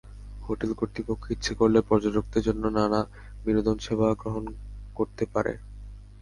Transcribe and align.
Hotel 0.41 0.71
কর্তৃপক্ষ 0.79 1.23
ইচ্ছে 1.35 1.53
করলে 1.55 1.79
পর্যটকদের 1.89 2.45
জন্য 2.47 2.63
নানা 2.77 2.99
বিনোদনসেবা 3.45 4.07
গ্রহণ 4.21 4.43
করতে 4.95 5.23
পারে। 5.33 5.53